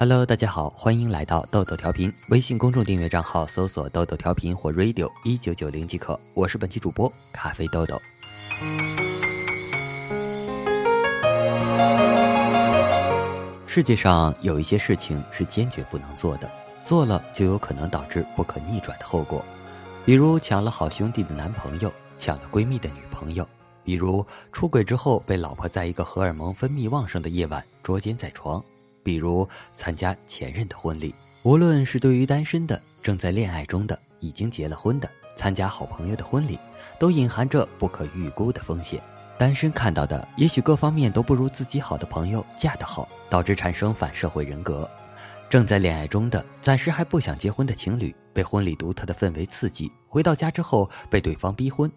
[0.00, 2.12] Hello，大家好，欢迎来到豆豆调频。
[2.28, 6.16] 微信公众订阅账号搜索“豆豆调频”或 “radio 一九九零”即可。
[6.34, 8.00] 我是本期主播咖啡豆豆。
[13.66, 16.48] 世界上有一些事情是坚决不能做的，
[16.84, 19.44] 做了就有可能导致不可逆转的后果，
[20.04, 23.44] 比如抢了好兄弟的男朋友，抢了闺蜜的女朋友，
[23.82, 28.62] 比如出轨之后被老婆在一个荷尔蒙分泌旺盛的夜晚捉奸在床。
[29.08, 36.58] 比如参加前任的婚礼，无论是对于单身的、正在恋爱中的、已经结了婚的，参加好朋友的婚礼，
[37.00, 39.00] 都隐含着不可预估的风险。
[39.38, 44.86] 单身看到的，也许各方面都不如自己好的朋友嫁得好，导致产生反社会人格；
[45.48, 51.88] 正在恋爱中的、暂时还不想结婚的情侣，被婚礼独特的氛围刺激，回到家之后被对方逼婚；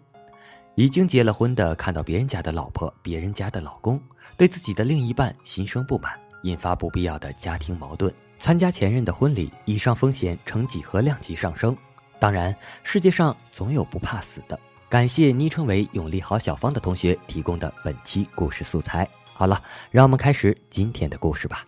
[0.76, 4.00] 已经结了婚的，看到别人家的老婆、别人家的老公，
[4.38, 6.18] 对自己的另一半心生不满。
[6.42, 8.12] 引发不必要的家庭矛盾。
[8.38, 11.76] 参加前任的婚礼，以上风险呈几何量级上升。
[12.18, 14.58] 当然，世界上总有不怕死的。
[14.88, 19.08] 感谢昵称为“永利好小芳”的同学提供的本期故事素材。
[19.32, 21.64] 好了，让我们开始今天的故事吧。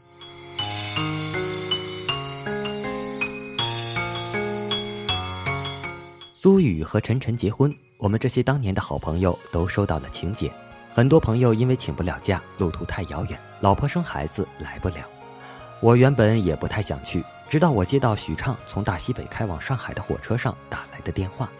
[6.32, 10.52] 苏雨和晨晨结婚，我们这些当年的好朋友都收到了请柬。
[10.94, 14.98] 很多朋友因为请不了假，路途太遥远，老婆生孩子来不了。
[15.80, 21.50] 我原本也不太想去，直到我接到许畅从大西北开往上海的火车上打来的电话。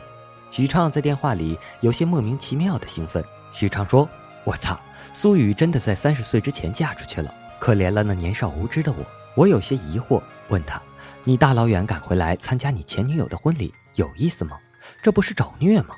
[0.53, 3.25] 许畅在电话里有些莫名其妙的兴奋。
[3.51, 4.09] 许畅说
[4.47, 4.81] ：“我操，
[5.13, 10.81] 苏雨真的在三十岁之前嫁出去了，可怜了那年少无知的我。”我有些疑惑，问他
[11.25, 14.57] ：“你大老远赶回来参加你前女友的婚礼，有意思吗？
[15.03, 15.97] 这不是找虐吗？”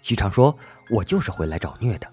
[0.00, 0.56] 许畅说
[0.88, 2.10] ：“我就是回来找虐的。”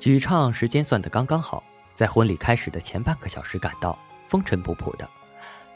[0.00, 1.62] 许畅时间算得刚刚好，
[1.92, 3.98] 在婚礼开始的前半个小时赶到，
[4.28, 5.06] 风尘仆仆的。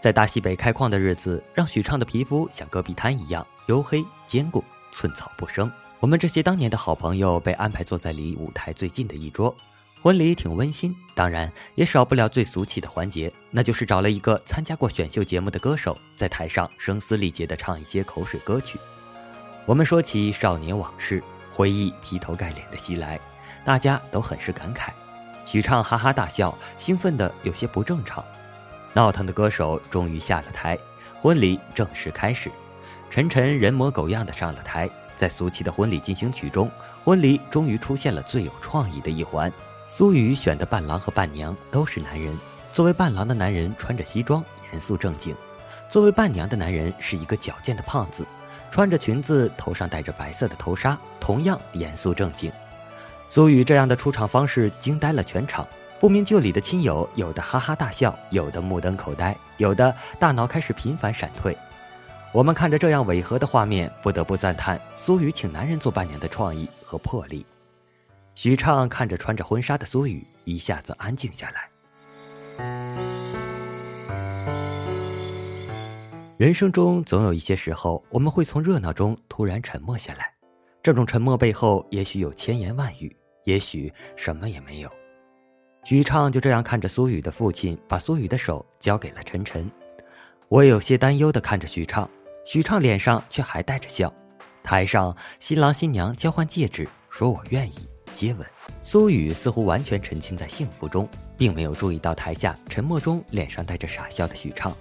[0.00, 5.71] 在大西北开矿的日子，让许畅的皮肤像戈壁滩一样黝黑坚固，寸草不生。
[6.00, 9.54] 我们这些当年的好朋友被安排坐在离舞台最近的一桌。
[10.00, 18.78] 婚礼挺温馨，当然也少不了最俗气的环节，那就是找了一个参加过选秀节目的歌手，在台上声嘶力竭地唱一些口水歌曲。
[19.66, 21.22] 我们说起少年往事，
[21.53, 23.21] 回忆劈头盖脸的袭来。
[23.64, 24.91] 大家都很是感慨，
[25.47, 28.22] 许畅哈哈大笑，兴奋的有些不正常。
[28.92, 30.78] 闹腾的歌手终于下了台，
[31.20, 32.50] 婚礼正式开始。
[33.10, 36.70] 晨晨人模狗样的上了台，在俗气的婚礼进行曲中，
[37.03, 39.50] 婚礼终于出现了最有创意的一环。
[39.86, 42.36] 苏雨选的伴郎和伴娘都是男人。
[42.72, 45.34] 作为伴郎的男人穿着西装，严肃正经；
[45.88, 48.26] 作为伴娘的男人是一个矫健的胖子，
[48.70, 52.53] 穿着裙子，头上戴着白色的头纱，同样严肃正经。
[53.34, 55.67] 苏雨这样的出场方式惊呆了全场，
[55.99, 61.59] 不明就里的亲友有的哈哈大笑，有的目瞪口呆，有的大脑开始频繁闪退。
[62.33, 67.45] 我们看着这样违和的画面，不得不赞叹苏雨请男人做伴娘的创意和魄力。
[68.37, 71.69] 许畅看着穿着婚纱的苏雨，一下子安静下来。
[76.39, 80.33] 人生中总有一些时候，我们会从热闹中突然沉默下来，
[80.84, 83.16] 这种沉默背后也许有千言万语。
[83.44, 84.91] 也许什么也没有，
[85.84, 89.71] 许畅就这样看着苏雨的父亲把苏雨的手交给了晨晨。
[90.49, 92.09] 我有些担忧的看着许畅，
[92.44, 94.12] 许畅脸上却还带着笑。
[94.62, 98.47] 台上新郎新娘交换戒指，说我愿意接吻。
[98.83, 101.06] 苏雨似乎完全沉浸在幸福中，
[101.37, 104.75] 并没有注意到台下沉默中脸上带着傻笑的许畅。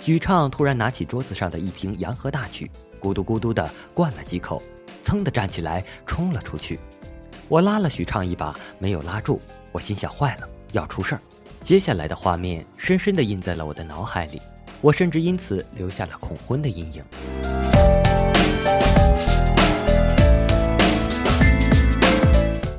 [0.00, 4.62] 许畅突然拿起桌子上的一瓶洋河大曲，咕嘟咕嘟的灌了几口，
[5.02, 6.78] 噌的站起来冲了出去。
[7.50, 9.40] 我拉了许畅一把，没有拉住。
[9.72, 11.20] 我心想：坏了，要出事儿。
[11.62, 14.40] 接下来的画面深深地印在了我的脑海里，
[14.80, 17.02] 我甚至因此留下了恐婚的阴影。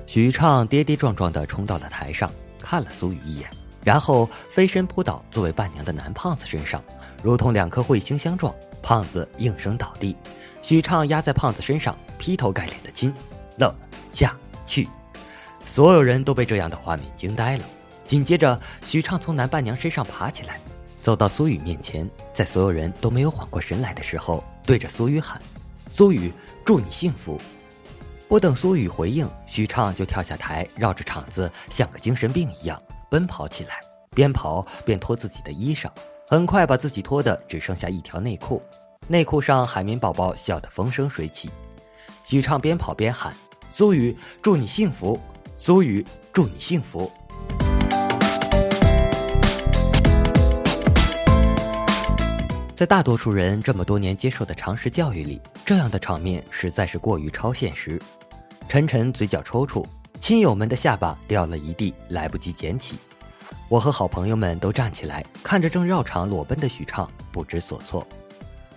[0.07, 3.49] 许畅跌跌撞撞地冲到了台上，看了苏雨一眼，
[3.83, 6.81] 然后飞身扑倒作为伴娘的男胖子身上，
[7.21, 10.15] 如同两颗彗星相撞，胖子应声倒地。
[10.61, 13.13] 许畅压在胖子身上，劈头盖脸的亲
[13.57, 13.75] 了
[14.13, 14.33] 下。
[14.71, 14.87] 去，
[15.65, 17.65] 所有人都被这样的画面惊呆了。
[18.05, 20.57] 紧接着，许畅从男伴娘身上爬起来，
[20.97, 25.41] 走到苏雨面前，在所有人都没有缓过神来的时候，对着苏雨喊
[25.91, 26.31] ：“苏雨，
[26.63, 27.37] 祝你幸福！”
[28.29, 33.81] 不等苏雨回应，许畅就跳下台，绕着场子像个精神病一样奔跑起来，
[34.15, 35.89] 边跑边脱自己的衣裳，
[36.29, 38.63] 很快把自己脱的只剩下一条内裤，
[39.09, 41.49] 内裤上海绵宝宝笑得风生水起。
[42.23, 43.33] 许畅边跑边喊。
[43.73, 45.17] 苏雨，祝你幸福！
[45.55, 47.09] 苏雨，祝你幸福。
[52.73, 57.97] 在大多数人这么多年接受的常识教育里，这样的场面实在是过于超现实。
[58.67, 59.85] 晨晨嘴角抽搐，
[60.19, 62.97] 亲友们的下巴掉了一地，来不及捡起。
[63.69, 68.05] 我和好朋友们都站起来，看着正绕场裸奔的许畅，不知所措。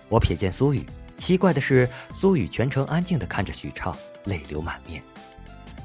[0.07, 0.85] 我瞥见苏雨，
[1.17, 3.93] 奇怪的是，苏雨全程安静地看着许畅，
[4.25, 5.01] 泪流满面。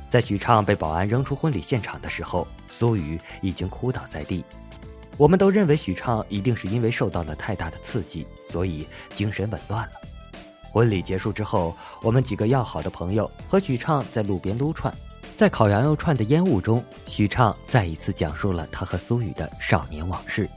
[0.09, 4.45] 在许畅被保安扔出婚礼现场的时候，苏雨已经哭倒在地。
[5.17, 9.93] 我们都认为许畅一定是因为受到了太大的刺激，所以精神紊乱了。
[10.73, 14.93] 婚礼结束之后，我们几个要好的朋友和许畅在路边撸串，
[15.37, 20.49] 在烤羊肉串的烟雾中，许畅再一次讲述了他和苏雨的少年往事。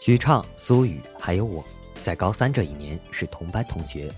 [0.00, 1.62] 许畅、苏雨还有我，
[2.02, 4.12] 在高三这一年是同班同学。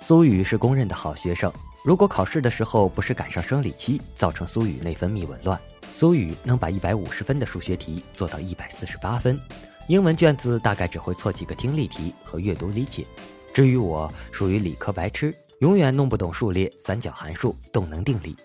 [0.00, 1.52] 苏雨是公认的好学生。
[1.84, 5.58] 如果考试的时候不是赶上生理期，造成苏雨内分泌紊乱，
[5.94, 9.38] 苏雨能把一百五十分的数学题做到一百四十八分，
[9.86, 13.06] 英文卷子大概只会错几个听力题和阅读理解。
[13.54, 18.36] 至于我，属于理科白痴，永远弄不懂数列、三角函数、动能定理。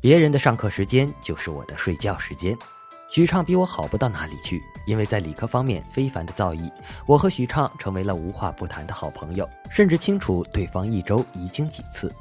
[0.00, 2.56] 别人的上课时间就是我的睡觉时间。
[3.10, 6.70] 许畅比我好不到哪里去，因为在理科方面非凡的造诣，
[7.06, 12.12] 我和许畅成为了无话不谈的好朋友，甚至清楚对方一周遗精几次。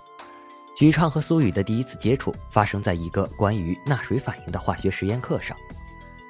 [0.75, 5.55] 许畅和苏雨的第一次接触发生在一个关于钠水反应的化学实验课上。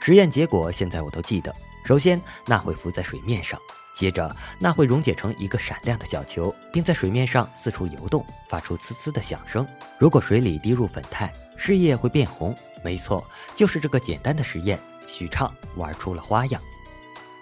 [0.01, 1.53] 实验结果现在我都记得：
[1.83, 3.57] 首先，钠会浮在水面上；
[3.95, 9.65] 接着，钠会溶解成一个闪亮的小球，并在水面上四处游动，发出呲呲的响声。
[9.97, 12.55] 如果水里滴入粉肽，试液会变红。
[12.83, 13.25] 没错，
[13.55, 16.61] 就是这个简单的实验，许畅玩出了花样。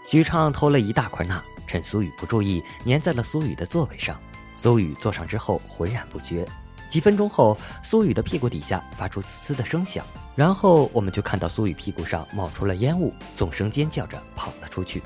[0.07, 4.19] 许畅偷了一大块钠，趁苏雨不注意，粘在了苏雨的座位上。
[4.53, 6.47] 苏雨坐上之后，浑然不觉。
[6.89, 10.05] 几分钟后，苏雨的屁股底下发出呲呲的声响，
[10.35, 15.01] 然后我们就看到苏雨屁股上冒出了烟雾，纵声尖叫着跑了出去。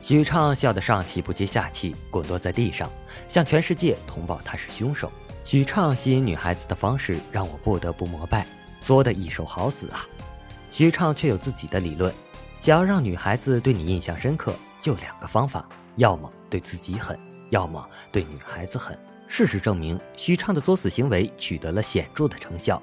[0.00, 2.90] 许畅笑得上气不接下气，滚落在地上，
[3.28, 5.12] 向全世界通报他是凶手。
[5.44, 8.46] 许畅吸引女孩子的方式让我不得不膜拜，
[8.84, 10.04] 作的一手好死啊！
[10.70, 12.12] 许畅却有自己的理论，
[12.60, 15.66] 想要让女孩子对你印象深刻，就两个方法：
[15.96, 17.82] 要么对自己狠，要么
[18.12, 18.94] 对女孩子狠。
[19.26, 22.80] 事实证明，许畅的作死行为取得了显著的成效。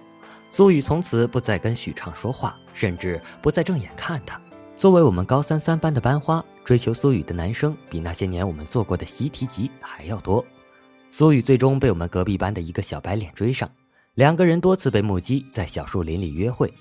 [0.50, 4.42] 苏雨从此不再跟许畅说话，甚至不再正眼看他。
[4.76, 10.44] 作为我们高三三班的班花，追求苏雨的男生比那些年我们做过的习题集还要多。
[11.12, 13.70] 苏雨最终被我们隔壁班的一个小白脸追上，
[14.16, 16.72] 两个人多次被目击在小树林里约会。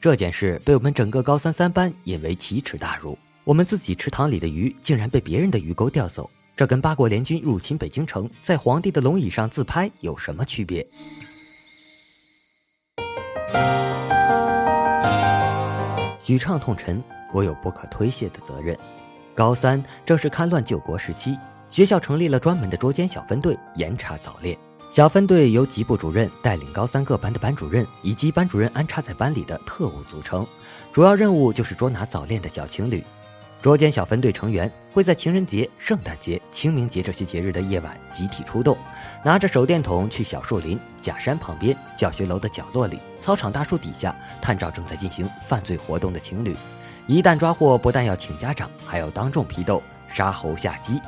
[0.00, 3.18] 这件事被我们整个高三三班引为奇耻大辱。
[3.42, 6.30] 我们自己池塘里的鱼，竟然被别人的鱼钩钓走。
[6.56, 10.86] 这跟八国联军入侵北京城，在皇帝的龙椅上自拍有什么区别？
[16.20, 17.02] 许畅痛陈，
[17.32, 18.78] 我有不可推卸的责任。
[19.34, 21.36] 高三正是戡乱救国时期，
[21.68, 24.56] 学校成立了专门的捉奸小分队，严查早恋。
[24.88, 30.46] 小分队由级部主任带领高三各班的班主任以及班主任安插在班里的特务组成，
[30.92, 33.04] 主要任务就是捉拿早恋的小情侣。
[33.60, 38.78] 捉奸小分队成员会在情人节、圣诞节、清明节这些节日的夜晚集体出动，
[39.24, 46.56] 拿着手电筒去小树林、假山旁边、教学楼的角落里、操场大树底下探照正在进行犯罪活动的情侣。
[47.06, 51.00] 一旦抓获，不但要请家长，还要当众批斗、杀猴下鸡。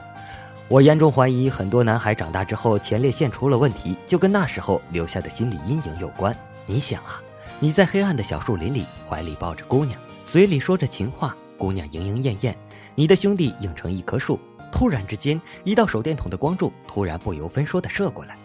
[0.71, 6.37] 我严重怀疑，很多男孩长大之后前列腺出了问题，就跟那时候留下的心理阴影有关。
[6.67, 7.23] 你想啊，
[7.59, 11.35] 你在黑暗的小树林里，怀里抱着姑娘，嘴里说着情话。
[11.57, 12.55] 姑娘莺莺燕燕，
[12.95, 14.39] 你的兄弟硬成一棵树。
[14.71, 18.37] 突然之间，一道手电筒的光柱突然不由分说的射过来。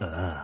[0.00, 0.36] 呃，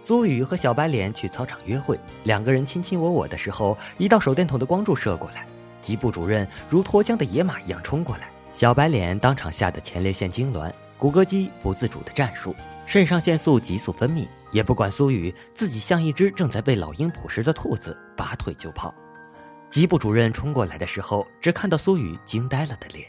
[0.00, 5.44] 苏雨和小白脸去操场约会，两个人卿卿我我的时候，一道手电筒的光柱射过来。
[5.82, 12.54] 吉部主任如脱缰的野马一样冲过来，小白脸当场吓得前列腺痉挛，骨骼肌不自主的战术，
[12.84, 18.94] 肾上腺素急速分泌，也不管苏雨，自己像一只正在被老鹰捕食的兔子，拔腿就跑。
[19.70, 23.06] 吉部主任冲过来的时候，只看到苏雨惊呆了的脸。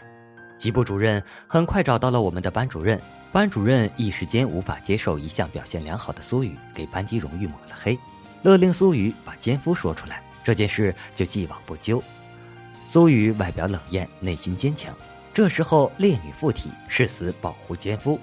[0.60, 7.98] 吉部主任很快找到了我们的班主任，班主任一时间无法接受一向表现良好的苏雨给班级荣誉抹了黑，
[8.44, 12.02] 勒令苏雨把奸夫说出来，这件事就既往不咎。
[12.88, 14.96] 苏雨外表冷艳，内心坚强。
[15.34, 18.20] 这时候烈女附体，誓死保护奸夫。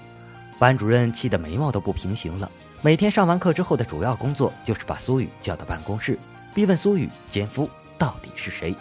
[0.59, 2.49] 班主任气得眉毛都不平行了。
[2.81, 6.19] 每天上完课之后的主要工作就是把苏雨叫到办公室，
[6.53, 7.69] 逼问苏雨奸夫。
[7.97, 8.73] 到底是谁？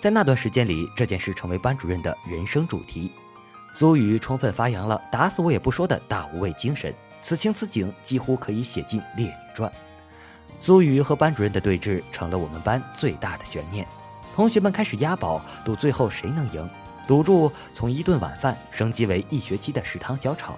[0.00, 3.10] 在那段时间里，这件事成为班主任的人生主题。
[3.72, 6.92] 苏雨充分发扬了“打死我也不说”的大无畏精神，
[7.22, 9.70] 此情此景几乎可以写进《烈女传》。
[10.60, 13.86] 苏雨和班主任的对峙成了我们班最大的悬念，
[14.34, 16.68] 同学们开始押宝赌最后谁能赢，
[17.06, 20.56] 赌注从一顿晚饭升级为一学期的食堂小炒。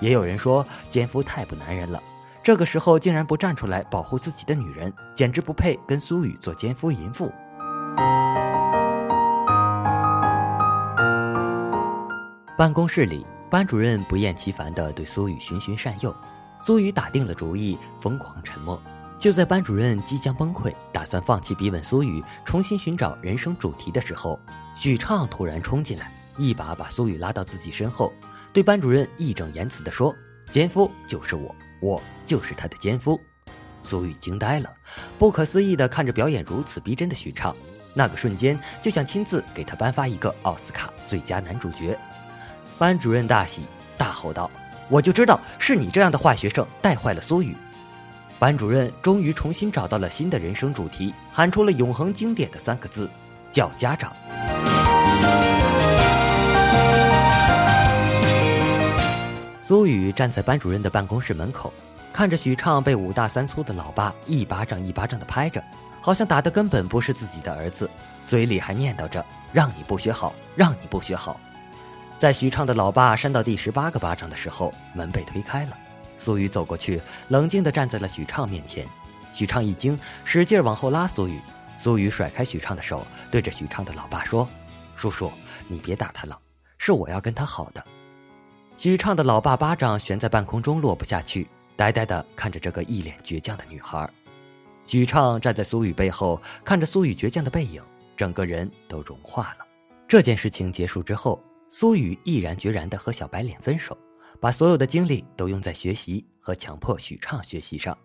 [0.00, 2.00] 也有人说奸夫太不男人了，
[2.42, 7.32] 这个时候竟然不站出来保护自己的女人，简直不配跟苏雨做奸夫淫妇。
[12.56, 16.14] 办公室里，班主任不厌其烦地对苏雨循循善诱，
[16.60, 18.80] 苏雨打定了主意，疯狂沉默。
[19.18, 24.38] 就在班主任即将崩溃，打算放弃逼问苏雨，重新寻找人生主题的时候，
[24.76, 28.12] 许畅突然冲进来，一把把苏雨拉到自己身后。
[28.52, 30.14] 对班主任义正言辞地说
[30.52, 33.20] ：“奸夫就是我，我就是他的奸夫。”
[33.82, 34.72] 苏雨惊呆了，
[35.18, 37.54] 不可思议地看着表演如此逼真的许畅，
[37.94, 41.98] 那个瞬间就想亲自给他颁发一个奥斯卡最佳男主角。
[42.78, 43.62] 班主任大喜，
[43.96, 44.48] 大吼道
[44.88, 47.56] ：“我就知道是你这样的坏学生带坏了苏雨。”
[48.38, 53.10] 班主任终于重新找到了新的人生主题，喊出了永恒经典的三个字
[53.50, 54.12] ：“叫家长。”
[59.60, 61.72] 苏雨站在班主任的办公室门口，
[62.12, 65.60] 看着许畅被五大三粗的老爸一巴掌一巴掌的拍着，
[66.00, 67.90] 好像打的根本不是自己的儿子，
[68.24, 71.40] 嘴里还念叨着“让你不学好，让你不学好”。
[72.20, 75.76] 在许畅的老爸扇到第十八个巴掌的时候，门被推开了，
[76.18, 78.86] 苏雨走过去，冷静地站在了许畅面前。
[79.32, 81.40] 许畅一惊，使劲往后拉苏雨，
[81.78, 84.48] 苏雨甩开许畅的手，对着许畅的老爸说
[84.96, 85.30] ：“叔叔，
[85.68, 86.38] 你别打他了，
[86.76, 87.84] 是我要跟他好的。”
[88.76, 91.46] 许畅的老爸巴掌悬在半空中落不下去，
[91.76, 94.08] 呆呆地看着这个一脸倔强的女孩。
[94.86, 97.82] 许畅站在苏雨背后，看着苏雨倔强的背影，
[98.16, 99.66] 整个人都融化了。
[100.08, 103.96] 这件事情结束之后，苏雨毅然决然地和小白脸分手，
[104.40, 107.96] 把所有的精力都用在学习和强迫许畅学习上。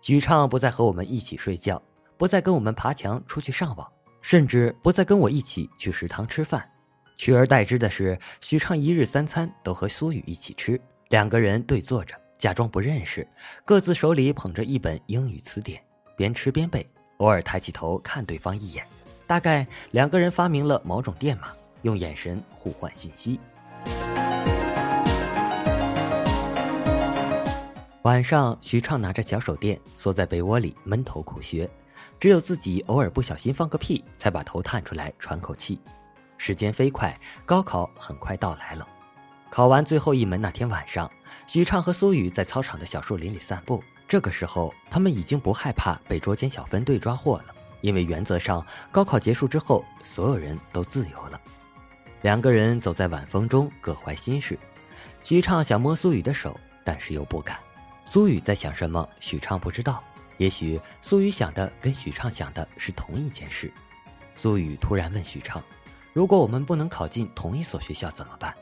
[0.00, 1.82] 许畅不再和我们一起睡觉，
[2.16, 3.90] 不再跟我们爬墙出去上网，
[4.20, 6.68] 甚至不再跟我一起去食堂吃饭。
[7.16, 13.26] 取而代之的是，许畅一日三餐都和苏雨一起吃，两个人对坐着，假装不认识，
[13.64, 15.82] 各自手里捧着一本英语词典，
[16.16, 16.86] 边吃边背，
[17.18, 18.84] 偶尔抬起头看对方一眼。
[19.26, 21.48] 大概两个人发明了某种电码，
[21.82, 23.40] 用眼神互换信息。
[28.04, 31.66] 晚上，徐畅拿着小手电，缩在被窝里闷头苦学，
[32.20, 35.80] 只有自己偶尔不小心放个屁，才把头探出来喘口气。
[36.36, 38.86] 时间飞快，高考很快到来了。
[39.48, 41.10] 考完最后一门那天晚上，
[41.46, 43.82] 徐畅和苏雨在操场的小树林里散步。
[44.06, 51.40] 这个时候，他们已经不害怕被捉奸小分队抓获了，因为原则上，高考结束之后，所有人都自由了。
[52.20, 54.58] 两个人走在晚风中，各怀心事。
[55.22, 57.58] 徐畅想摸苏雨的手，但是又不敢。
[58.04, 60.02] 苏雨在想什么，许畅不知道。
[60.36, 63.72] 也许苏雨想的跟许畅想的是同一件事。
[64.36, 65.62] 苏雨突然问许畅。
[66.12, 68.54] 如果我们不能考进同一所学校怎么办？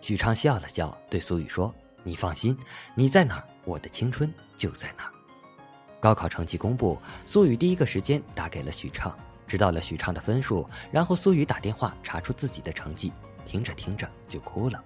[0.00, 2.56] 许昌笑了笑，对苏雨说：“你放心，
[2.94, 5.12] 你在哪儿，我的青春就在哪儿。”
[5.98, 9.16] 高考成绩公布，苏雨第一个时间打给了许畅，
[9.48, 13.12] 知道了许畅的分数，然后苏雨打电话查出自己的成绩，
[13.46, 14.80] 听着听着就哭了。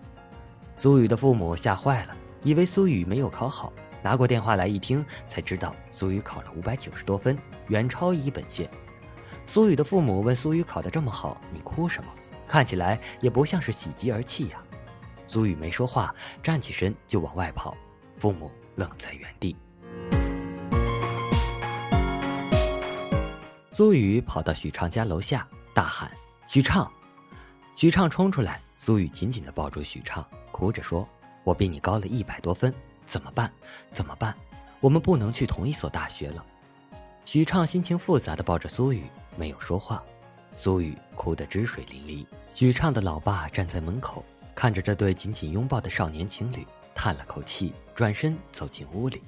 [0.74, 8.70] 苏雨的父母吓坏了，以为苏雨没有考好，拿过电话来一听，才知道苏雨考了五百九十多分，远超一本线。
[9.46, 12.10] 苏雨的父母问苏雨考得这么好，你哭什么？
[12.48, 14.62] 看起来也不像是喜极而泣呀。
[15.26, 17.76] 苏雨没说话，站起身就往外跑，
[18.18, 19.54] 父母愣在原地。
[23.70, 26.10] 苏雨跑到许畅家楼下，大喊
[26.48, 26.90] ：“许畅！”
[27.76, 31.08] 许畅冲出来，苏雨紧紧地抱住许畅，哭着说
[31.50, 32.72] ：“我比你高了一百多分，
[33.04, 33.52] 怎么办？
[33.90, 34.32] 怎么办？
[34.78, 36.46] 我们不能去同一所大学了。”
[37.26, 39.02] 许畅心情复杂的抱着苏雨。
[39.36, 40.00] 没有说话，
[40.54, 42.24] 苏雨哭得汁水淋漓。
[42.54, 46.64] 许畅的老爸站在门口，看着这对紧紧拥抱的少年情侣，
[46.94, 49.20] 叹了口气，转身走进屋里。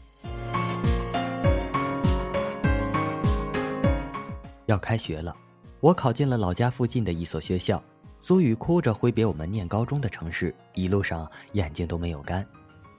[4.67, 5.37] 要开学了，
[5.81, 7.83] 我考进了老家附近的一所学校。
[8.23, 12.47] 苏雨哭着挥别我们念高中的城市，一路上眼睛都没有干。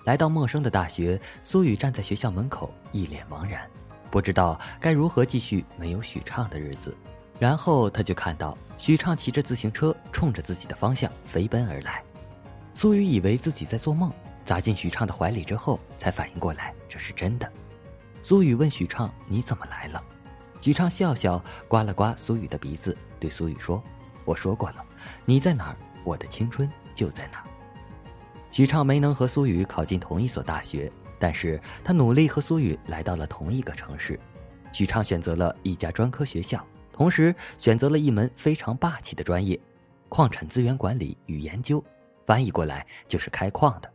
[0.03, 3.65] 来到陌生的大学，苏雨站在学校门口，一脸茫然。
[4.12, 6.94] 不知道该如何继续没有许畅的日子，
[7.39, 12.03] 然后他就看到许畅骑着自行车冲着自己的方向飞奔而来。
[12.74, 14.12] 苏雨以为自己在做梦，
[14.44, 17.50] 砸进许畅的怀里之后，才反应过来这是真的。
[18.22, 20.03] 苏雨问许畅：“你怎么来了？”
[20.60, 23.82] 许畅笑笑，刮了刮苏雨的鼻子，对苏雨说
[24.25, 24.86] ：“我说过了，
[25.25, 27.46] 你在哪儿，我的青春就在哪儿。”
[28.51, 34.20] 许畅没能和苏雨考进同一所大学，但是他努力和苏雨来到了同一个城市。
[34.72, 39.60] 许畅选择了一家专科学校，同时选择了一门非常霸气的专业——
[40.08, 41.84] 矿产资源管理与研究，
[42.25, 43.92] 翻译过来就是开矿的。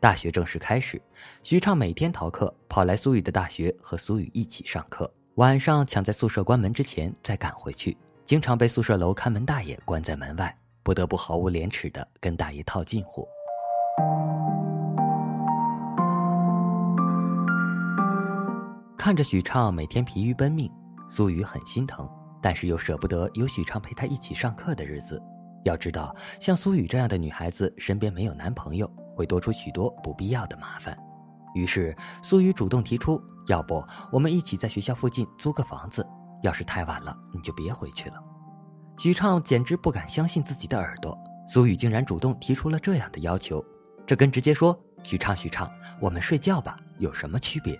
[0.00, 1.00] 大学正式开始，
[1.42, 7.96] 许畅每天逃课跑来苏雨的大学和苏雨一起上课，晚上抢在宿舍关门之前再赶回去，
[8.28, 13.26] 经常被宿舍楼看门大爷关在门外，不得不毫无廉耻的跟大爷套近乎。
[18.98, 20.70] 看着许畅每天疲于奔命，
[21.08, 22.06] 苏雨很心疼，
[22.42, 25.18] 但是又舍不得有许畅陪她一起上课的日子。
[25.64, 28.86] 要知道，像苏雨这样的女孩子，身边没有男朋友。
[29.16, 30.94] 会多出许多不必要的麻烦，
[31.54, 33.18] 于是苏雨主动提出
[33.48, 33.82] ：“要不
[34.12, 36.06] 我们一起在学校附近租个房子？
[36.42, 38.16] 要是太晚了，你就别回去了。”
[38.98, 41.16] 许畅简直不敢相信自己的耳朵，
[41.48, 43.64] 苏雨竟然主动提出了这样的要求，
[44.06, 47.78] 这跟直接说“许畅，许畅，我们睡觉吧”有什么区别？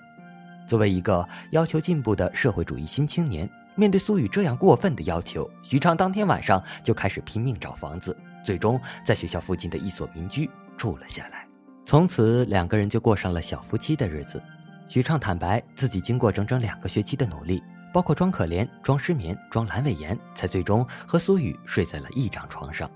[0.67, 10.49] 作为一个要求进步的社会主义新青年，面对苏雨这样过分的要求，许畅当天晚上就开始拼命找房子，最终在学校附近的一所民居。
[10.77, 11.45] 住了下来，
[11.85, 14.41] 从此两个人就过上了小夫妻的日子。
[14.87, 17.61] 许畅坦白自己经过整整两个学期的努力，
[17.93, 22.91] 包括装可怜、装失眠、装阑尾炎，才最终和苏雨睡在了一张床上。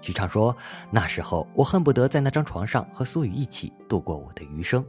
[0.00, 0.56] 许畅说
[0.90, 4.84] ：“那时候我恨不得在那张床上和苏雨一起度过我的余生。”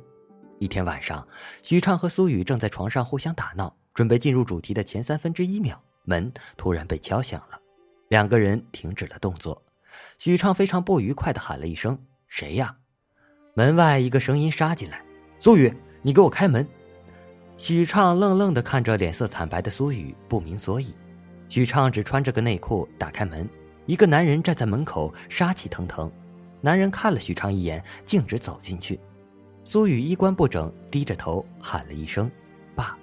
[0.60, 1.27] 一天晚上，
[1.62, 7.60] 许畅和苏雨正在床上互相打闹，准备进入主题的前三分之一秒，门突然被敲响了，
[8.07, 9.62] 两个人停止了动作。
[10.17, 11.98] 许畅非常不愉快地喊了一声。
[12.27, 12.75] 谁呀？
[13.53, 15.05] 门外一个声音杀进来
[15.38, 16.67] ：“苏雨，你给我开门！”
[17.55, 20.93] 许畅愣愣的看着脸色惨白的苏雨，不明所以。
[21.48, 23.48] 许畅只穿着个内裤，打开门，
[23.86, 26.12] 一个男人站在门口，杀气腾腾。
[26.62, 29.00] 男人看了许畅一眼，径直走进去。
[29.63, 32.29] 苏雨衣冠不整，低着头喊了一声
[32.75, 32.98] ：“爸。”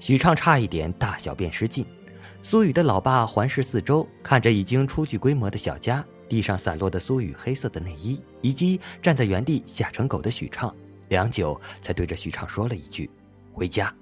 [0.00, 1.86] 许畅差一点大小便失禁。
[2.42, 6.04] 苏雨的老爸环视四周，看着已经初具规模的小家。
[6.28, 10.74] 地上散落的苏雨黑色的内衣，以及站在原地吓成狗的许畅，
[11.08, 13.10] 良久才对着许畅说了一句
[13.60, 13.92] ：“回家。”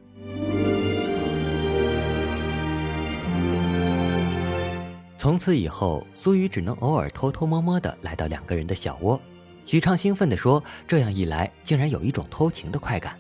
[5.19, 9.21] 从此以后，苏雨只能偶尔偷偷摸摸的来到两个人的小窝。
[9.65, 13.19] 许畅兴奋地说：“这样一来，竟然有一种偷情的快感。”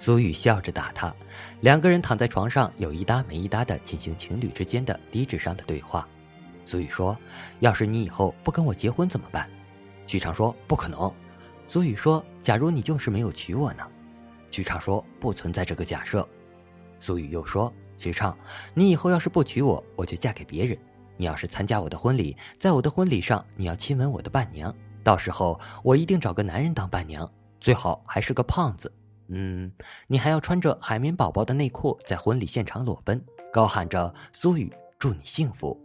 [0.00, 1.14] 苏雨笑着打他，
[1.60, 6.08] 两个人躺在床上，有一搭没一搭的进行情侣之间的低智商的对话。
[6.64, 7.14] 苏雨说
[7.60, 9.46] ：“要是你以后不跟我结婚怎么办？”
[10.08, 11.12] 许畅说：“不可能。”
[11.68, 13.84] 苏雨说：“假如你就是没有娶我呢？”
[14.54, 16.24] 许畅说：“不存在这个假设。”
[17.00, 18.38] 苏雨又说：“许畅，
[18.72, 20.78] 你以后要是不娶我，我就嫁给别人。
[21.16, 28.92] 你要是参加我的婚礼，在我的婚礼上你要亲吻我的伴娘，到时候我一定找个男人当伴娘，最好还是个胖子。
[29.26, 29.72] 嗯，
[30.06, 33.20] 你还要穿着海绵宝宝的内裤在婚礼现场裸奔，
[33.52, 35.76] 高喊着‘苏雨，祝你幸福’。”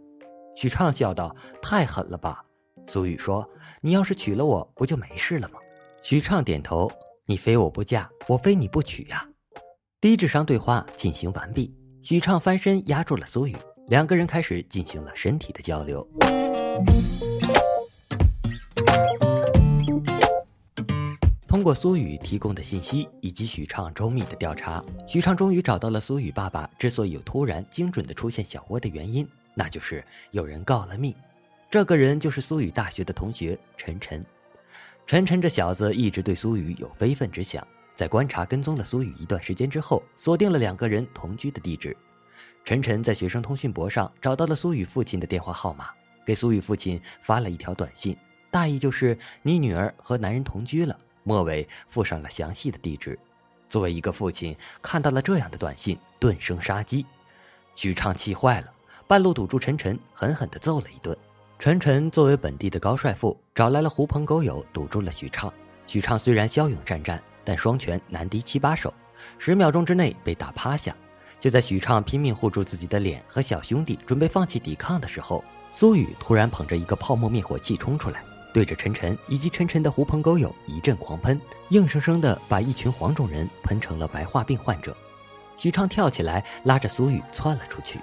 [0.54, 2.44] 许畅笑道：“太狠了吧！”
[2.86, 3.50] 苏雨说
[3.82, 5.58] ：“你要是娶了我，不就没事了吗？”
[6.04, 6.88] 许畅点头
[7.30, 9.24] ：“你非我不嫁，我非你不娶呀。”
[10.02, 16.04] 低智商对话进行完毕，许畅翻身压住了苏雨，两个人开始进行了身体的交流。
[21.46, 29.24] 通过苏雨提供的信息以及许畅周密的调查，许畅终于找到了苏雨爸爸之所以有突然精准的出现小窝的原因。
[29.54, 31.14] 那就是有人告了密，
[31.70, 34.26] 这个人就是苏雨大学的同学陈晨。
[35.06, 41.96] 陈晨这小子一直对苏雨有非分之想，在观察跟踪了苏雨一段时间之后，锁定了两个人同居的地址。
[42.64, 45.90] 陈晨在学生通讯簿上找到了苏雨父亲的电话号码，
[46.24, 48.16] 给苏雨父亲发了一条短信，
[48.50, 53.18] 大意就是你女儿和男人同居了，末尾附上了详细的地址。
[53.68, 57.04] 作为一个父亲，看到了这样的短信，顿生杀机。
[57.74, 58.70] 许畅气坏了。
[59.06, 61.16] 半路堵住陈晨，狠狠地揍了一顿。
[61.60, 65.52] 陈晨作为本地的高帅富，找来了狐朋狗友堵住了许畅。
[65.86, 68.90] 许畅虽然骁勇善战，但双拳难敌七八手，
[69.38, 70.96] 十秒钟之内被打趴下。
[71.38, 78.22] 就在许畅拼命护住自己的脸和小兄弟，准备放弃抵抗的时候，苏雨突然捧着一个泡沫灭火器冲出来，
[78.54, 84.96] 对着陈晨以及陈晨的狐朋狗友一阵狂喷，硬生生的把一群黄种人喷成了白化病患者。
[85.58, 88.00] 许畅跳起来，拉着苏雨窜了出去。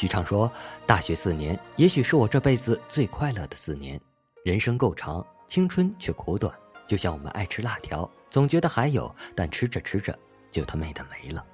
[0.00, 0.50] 许畅说
[0.88, 4.00] ：“大学四年，也许是我这辈子最快乐的四年。
[4.42, 6.50] 人生够长，青春却苦短。
[6.86, 10.18] 就像我们爱吃辣条，总觉得还有，但吃着吃着
[10.50, 11.44] 就他妹的没了。”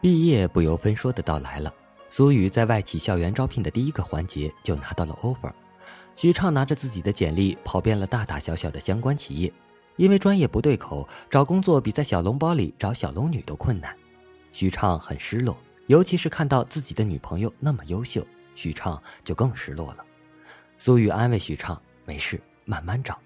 [0.00, 1.70] 毕业不由分说的到来了。
[2.08, 5.52] 苏雨在外企校园招聘的第一个环节就拿到了 offer。
[6.16, 9.52] 许畅拿着自己的简历跑遍了大大小小的相关企业，
[9.96, 13.94] 因为专业不对口，找工作比在小笼包里找小龙女都困难。
[14.52, 15.56] 许畅很失落，
[15.86, 20.04] 尤其是看到自己的女朋友那么优秀，许畅就更失落了。
[20.78, 23.18] 苏雨安慰许畅：“没事，慢慢找。”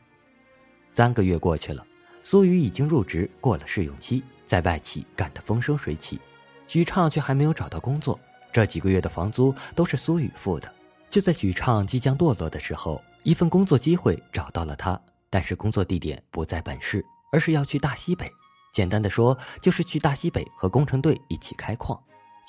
[0.91, 1.87] 三个月过去了，
[2.23, 6.21] 苏雨已经入职，过了试用期，在外企干得风生水起。
[6.67, 8.19] 许畅却还没有找到工作，
[8.53, 10.73] 这几个月的房租都是苏雨付的。
[11.09, 15.01] 就在许畅即将堕落的时候，一份工作机会找到了他，
[15.31, 18.31] 但是工作地点不在本市，而是要去大西北。
[18.73, 21.99] 简单的说，就是去大西北和工程队一起开矿。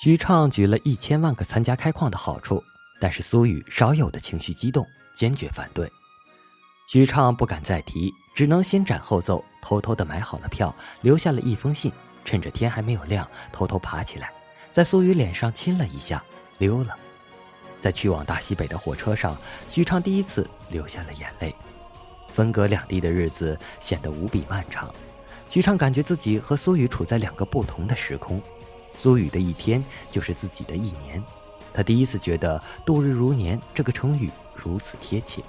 [0.00, 2.62] 许畅举了一千万个参加开矿的好处，
[3.00, 5.90] 但是苏雨少有的情绪激动，坚决反对。
[6.88, 8.12] 许畅不敢再提。
[8.34, 11.92] 只能先斩后奏，偷偷的买好了票，留下了一封信，
[12.24, 14.32] 趁着天还没有亮，偷偷爬起来，
[14.72, 16.24] 在苏雨脸上亲了一下，
[16.56, 16.96] 溜了。
[17.78, 19.36] 在去往大西北的火车上，
[19.68, 21.54] 许畅第一次流下了眼泪。
[22.32, 24.92] 分隔两地的日子显得无比漫长，
[25.48, 28.40] 许畅感觉自己和苏雨处在两个不同的时空。
[28.96, 31.22] 苏雨的一天就是自己的一年，
[31.72, 35.42] 他第一次觉得“度日如年”这个成语如此贴切。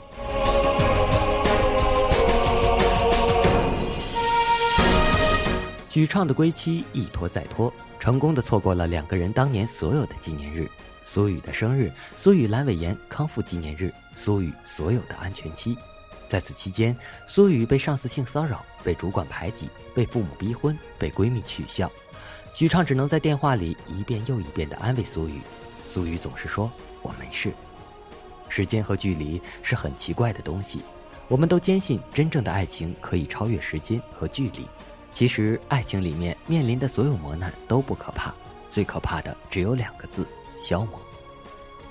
[5.90, 10.68] 许畅的归期一拖再拖，成功的错过了两个人当年所有的纪念日：
[11.06, 15.78] 苏雨的生日、苏雨阑尾炎康复纪念日、苏雨所有的安全期。
[16.34, 21.92] 在此期间，苏雨被上司性骚扰，被主管排挤，被父母逼婚，被闺蜜取笑。
[22.56, 25.42] 许畅只能在电话里一遍又一遍的安慰苏雨，
[25.88, 26.72] 苏雨总是说
[27.04, 27.54] ：“我没事。”
[28.50, 30.82] 时间和距离是很奇怪的东西，
[31.28, 34.68] 我们都坚信真正的爱情可以超越时间和距离。
[35.14, 38.34] 其实，爱情里面面临的所有磨难都不可怕，
[38.72, 40.26] 最可怕的只有两个字：
[40.58, 41.00] 消磨。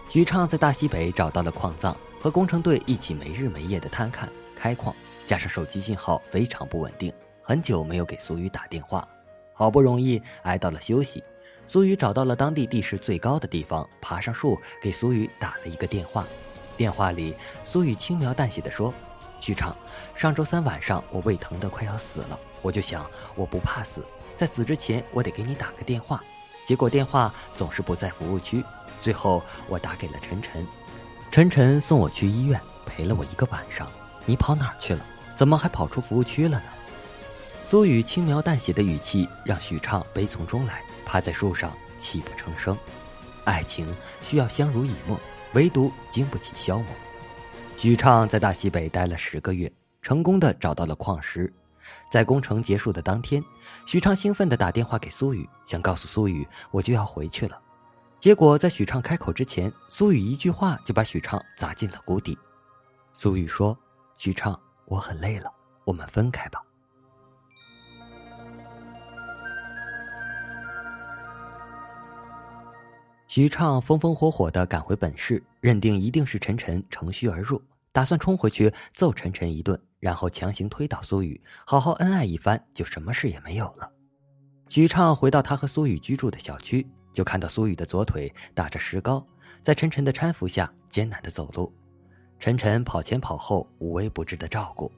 [0.09, 4.95] 许畅在大西北找到了矿藏，和工程队一起没日没夜的探勘开矿，
[5.27, 9.05] 加上手机信号非常不稳定，很久没有给苏雨打电话。
[9.53, 11.21] 好不容易挨到了休息，
[11.67, 16.25] 苏雨找到了当地地势最高的地方，爬上树给苏雨打了一个电话。
[16.77, 18.95] 电话里，苏雨轻描淡写的说
[19.41, 19.77] ：“许畅，
[20.15, 23.05] 上周三晚上我胃疼的快要死了。”我就想，
[23.35, 24.01] 我不怕死，
[24.37, 26.23] 在死之前我得给你打个电话，
[26.69, 28.63] 结果电话总是不在服务区，
[29.01, 30.65] 最后我打给了晨晨，
[31.33, 33.91] 晨晨送我去医院，陪了我一个晚上。
[34.27, 35.03] 你跑哪儿去了？
[35.35, 36.65] 怎么还跑出服务区了呢？
[37.65, 42.77] 苏雨轻描淡写的语气让许畅悲从中来，趴在树上泣不成声。
[43.45, 43.87] 爱情
[44.21, 45.19] 需要相濡以沫，
[45.55, 46.87] 唯独经不起消磨。
[47.79, 51.51] 许畅在大西北待了十个月，成功的找到了矿石。
[52.11, 53.43] 在工程结束的当天，
[53.87, 57.59] 许畅兴奋地打电话给苏雨，想告诉苏雨我就要回去了。
[58.23, 62.39] 结果在许畅开口之前，苏雨一句话就把许畅砸进了谷底。
[63.13, 63.77] 苏雨说
[64.17, 65.53] ：“许畅，我很累了，
[65.85, 66.63] 我们分开吧。”
[73.27, 79.77] 许畅风风火火的赶回本市，认定一定是陈晨乘虚而入，打算冲回去揍陈晨一顿。
[79.99, 83.93] 然后强行推倒苏雨，好好恩爱一番，就什么事也没有了。
[84.69, 89.25] 许畅回到他和苏雨居住的小区，就看到苏雨的左腿打着石膏，
[89.63, 91.73] 在晨晨的搀扶下艰难的走路。
[92.39, 94.91] 晨晨跑前跑后，无微不至的照顾。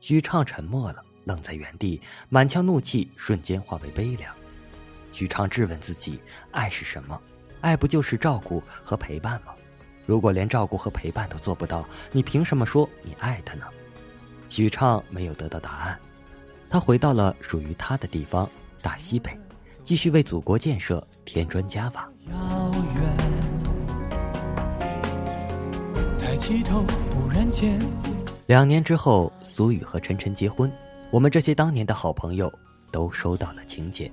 [0.00, 4.34] 许畅沉默了，愣在原地，满腔怒气瞬间化为悲凉。
[5.12, 6.20] 许畅质问自己：
[6.52, 7.20] 爱是什么？
[7.60, 9.52] 爱不就是照顾和陪伴吗？
[10.06, 13.66] 如果连照顾和陪伴都做不到，你凭什么说你爱他呢？
[14.48, 16.00] 许畅没有得到答案，
[16.70, 18.48] 他回到了属于他的地方——
[18.80, 19.38] 大西北，
[19.82, 22.08] 继续为祖国建设添砖加瓦。
[22.30, 23.16] 遥远，
[26.18, 27.78] 抬起头，不然间
[28.46, 30.70] 两年之后，苏雨和晨晨结婚，
[31.10, 32.52] 我们这些当年的好朋友
[32.90, 34.10] 都收到了请柬。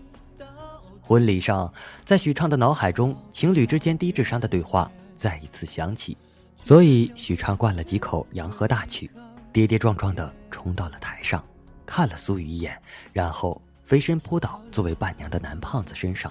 [1.01, 1.71] 婚礼上，
[2.03, 6.17] 在许畅的脑海中，情侣之间低智商的对话再一次响起，
[6.55, 9.09] 所以许畅灌了几口洋河大曲。
[9.53, 11.43] 跌跌撞撞地冲到了台上，
[11.85, 12.79] 看了苏雨一眼，
[13.11, 16.29] 然后飞身扑倒作为伴娘的男胖子身上，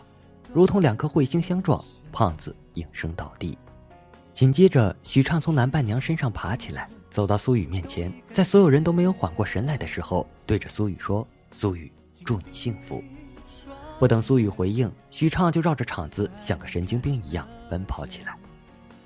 [0.53, 3.57] 如同两颗彗星相撞，胖子应声倒地。
[4.35, 11.91] 紧接着，许畅从男伴娘身上爬起来，走到苏雨面前，在所有人都没有缓过神来的时候，对着苏雨说：“苏雨，
[12.27, 13.03] 祝你幸福。”
[13.99, 18.37] 不等苏雨回应，许畅就绕着场子像个神经病一样奔跑起来。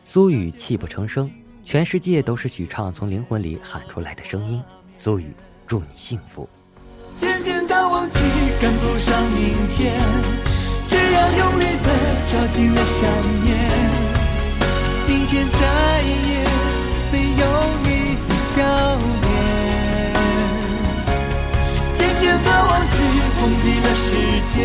[0.02, 1.30] 苏雨泣不成声。
[1.64, 4.60] 全世界都是许畅从灵魂里喊出来的声音。
[4.96, 5.32] 苏雨，
[5.68, 6.48] 祝你幸福。
[7.16, 8.18] 渐渐的忘记，
[8.60, 9.98] 赶不上明天。
[10.88, 11.88] 只要用力的
[12.26, 13.00] 抓紧了想
[13.44, 13.48] 念，
[15.06, 15.58] 明天再
[16.02, 16.44] 也
[17.12, 17.44] 没有
[17.84, 17.86] 你
[18.28, 18.56] 的笑
[19.22, 19.28] 脸。
[21.96, 22.94] 渐渐的忘记，
[23.40, 24.06] 忘记了时
[24.52, 24.58] 间，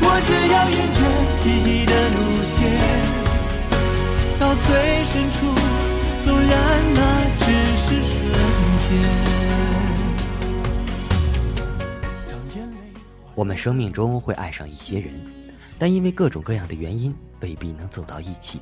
[0.00, 0.98] 我只要沿着
[1.42, 2.16] 记忆的路
[2.54, 2.54] 线，
[4.38, 4.68] 到最
[5.04, 5.36] 深处，
[13.44, 15.12] 我们生命中会爱上一些人，
[15.78, 18.58] 但因为各种各样的原因，未必能走到一起。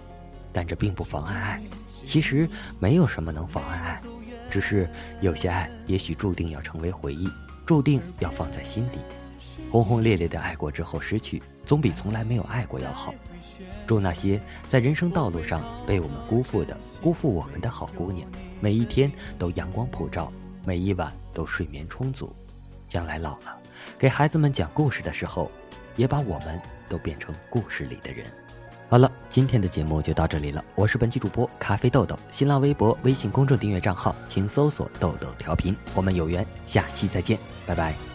[0.52, 1.62] 但这并不妨碍爱。
[2.04, 4.02] 其实没有什么能妨碍爱，
[4.50, 4.90] 只是
[5.20, 7.28] 有些爱也许注定要成为回忆，
[7.64, 8.98] 注定要放在心底。
[9.70, 13.14] 轰轰烈烈的爱过之后失去，总比从来没有爱过要好。
[13.86, 18.28] 祝那些在人生道路上被我们辜负的、辜负我们的好姑娘，
[18.60, 20.32] 每一天都阳光普照，
[20.66, 22.34] 每一晚都睡眠充足。
[22.88, 23.61] 将来老了，
[24.02, 25.48] 给孩子们讲故事的时候，
[25.94, 28.26] 也把我们都变成故事里的人。
[28.88, 30.64] 好了，今天的节目就到这里了。
[30.74, 35.76] 我是本期主播咖啡豆豆，新浪微博、微信公众订阅账号请搜索“豆豆调频”。
[35.94, 38.11] 我们有缘，下期再见，拜拜。